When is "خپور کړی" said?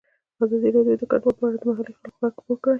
2.39-2.69